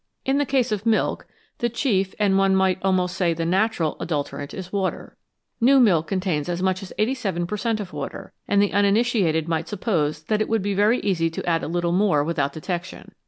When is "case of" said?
0.47-0.87